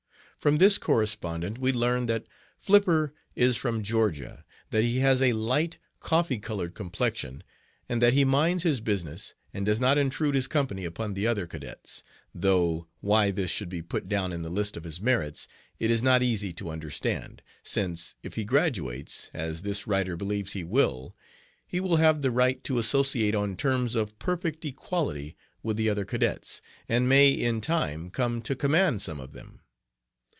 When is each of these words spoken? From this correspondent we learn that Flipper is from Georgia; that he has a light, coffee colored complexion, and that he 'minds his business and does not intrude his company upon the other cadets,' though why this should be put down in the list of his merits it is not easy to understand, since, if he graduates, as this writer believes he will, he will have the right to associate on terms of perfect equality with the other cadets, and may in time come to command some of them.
From 0.39 0.57
this 0.57 0.79
correspondent 0.79 1.59
we 1.59 1.71
learn 1.71 2.07
that 2.07 2.25
Flipper 2.57 3.13
is 3.35 3.57
from 3.57 3.83
Georgia; 3.83 4.43
that 4.71 4.81
he 4.83 4.97
has 4.97 5.21
a 5.21 5.33
light, 5.33 5.77
coffee 5.99 6.39
colored 6.39 6.73
complexion, 6.73 7.43
and 7.87 8.01
that 8.01 8.13
he 8.13 8.25
'minds 8.25 8.63
his 8.63 8.81
business 8.81 9.35
and 9.53 9.67
does 9.67 9.79
not 9.79 9.99
intrude 9.99 10.33
his 10.33 10.47
company 10.47 10.83
upon 10.83 11.13
the 11.13 11.27
other 11.27 11.45
cadets,' 11.45 12.03
though 12.33 12.87
why 13.01 13.29
this 13.29 13.51
should 13.51 13.69
be 13.69 13.83
put 13.83 14.09
down 14.09 14.33
in 14.33 14.41
the 14.41 14.49
list 14.49 14.75
of 14.75 14.83
his 14.83 14.99
merits 14.99 15.47
it 15.79 15.91
is 15.91 16.01
not 16.01 16.23
easy 16.23 16.51
to 16.53 16.71
understand, 16.71 17.43
since, 17.61 18.15
if 18.23 18.33
he 18.33 18.43
graduates, 18.43 19.29
as 19.35 19.61
this 19.61 19.85
writer 19.85 20.17
believes 20.17 20.53
he 20.53 20.63
will, 20.63 21.15
he 21.67 21.79
will 21.79 21.97
have 21.97 22.23
the 22.23 22.31
right 22.31 22.63
to 22.63 22.79
associate 22.79 23.35
on 23.35 23.55
terms 23.55 23.93
of 23.93 24.17
perfect 24.17 24.65
equality 24.65 25.37
with 25.61 25.77
the 25.77 25.87
other 25.87 26.03
cadets, 26.03 26.63
and 26.89 27.07
may 27.07 27.29
in 27.29 27.61
time 27.61 28.09
come 28.09 28.41
to 28.41 28.55
command 28.55 29.03
some 29.03 29.19
of 29.19 29.33
them. 29.33 29.59